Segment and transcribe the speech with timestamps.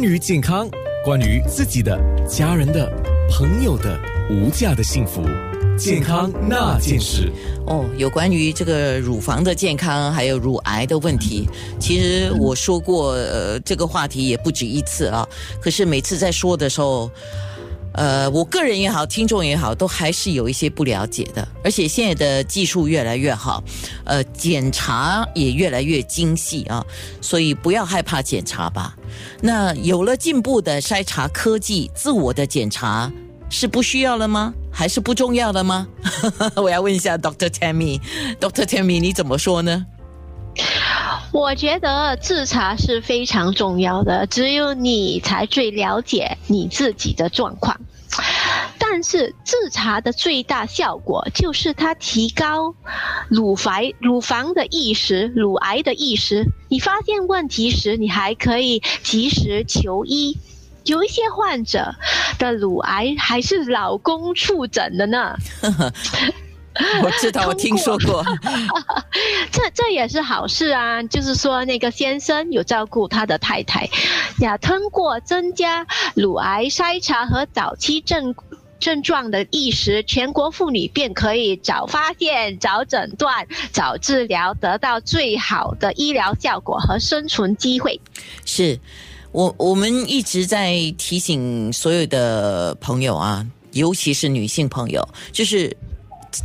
[0.00, 0.70] 关于健康，
[1.04, 2.88] 关于自己的、家人的、
[3.28, 3.98] 朋友的
[4.30, 5.24] 无价的幸福，
[5.76, 7.32] 健康那件事。
[7.66, 11.48] 哦，有关于这个乳房的健康，还有乳癌的问题，
[11.80, 15.28] 其实我说过，呃，这个话题也不止一次啊。
[15.60, 17.10] 可是每次在说的时候，
[17.98, 21.46] 呃，我个人也好，听众也好，都还是有一些不了解的。
[21.64, 23.60] 而且现在的技术越来越好，
[24.04, 26.80] 呃，检查也越来越精细啊，
[27.20, 28.94] 所以不要害怕检查吧。
[29.40, 33.10] 那有了进步的筛查科技，自我的检查
[33.50, 34.54] 是不需要了吗？
[34.70, 35.88] 还是不重要的吗？
[36.54, 39.86] 我要问一下 Doctor Tammy，Doctor Tammy，你怎么说呢？
[41.32, 47.76] 我觉得自查是非常重要的，只有你才最了解你自己的状况。
[48.98, 52.74] 但是自查的最大效果就是它提高
[53.28, 56.44] 乳房乳房的意识、乳癌的意识。
[56.68, 60.36] 你发现问题时，你还可以及时求医。
[60.82, 61.94] 有一些患者
[62.40, 65.36] 的乳癌还是老公触诊的呢。
[67.02, 68.24] 我知道，我听说过。
[69.50, 73.88] 这这也是好事啊，就是说那个先生有照顾他的太太，
[74.38, 78.32] 呀，通过增加乳癌筛查和早期症
[78.78, 88.00] 症状的意识，全国妇女便可以早发现、早诊断、早治疗，得到最好的医疗效果和生存机会。
[88.44, 88.78] 是
[89.32, 95.76] 我我们一直在提醒所有的朋友啊，尤其是女性朋友，就是。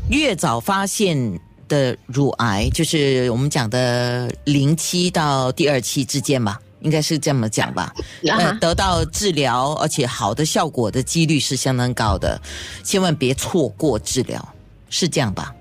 [0.10, 7.92] 越早发现的乳癌，就是我们讲的零期到第二期之间吧，应该是这么讲吧。
[8.28, 12.40] 呃，得到治疗而且好的效果的几率是相当高的，
[12.84, 14.54] 千万别错过治疗，
[14.90, 15.54] 是这样吧？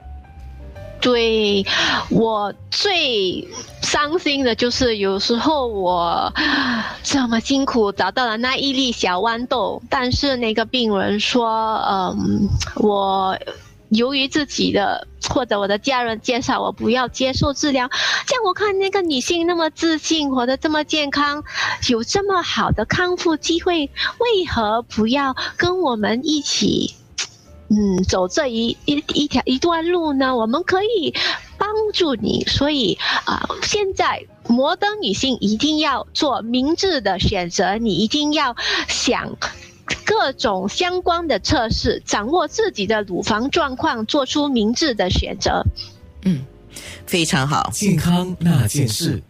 [1.01, 1.64] 对
[2.11, 3.48] 我最
[3.81, 6.33] 伤心的就是有时候我
[7.03, 13.39] 这么辛苦找到了那一粒小豌豆，但是那个病人说，嗯，我。
[13.95, 17.89] 由于自己的或者我的家人介绍我不要接受治疗，
[18.27, 21.43] 像我看那个女性那么自信，活得这么健康，
[21.89, 26.95] 有这么好的康复机会，为何不要跟我们一起，
[27.71, 30.37] 嗯，走这一一一条一段路呢？
[30.37, 31.15] 我们可以
[31.57, 38.55] 帮助你，所以啊，现在摩登女性一定要做明智的选择，你一定要
[38.87, 39.39] 想。
[40.23, 45.65] 各种相关的测试，掌握自己的乳房状况，做出明智的选择。
[46.25, 46.45] 嗯，
[47.05, 47.69] 非常好。
[47.73, 49.21] 健康那件事。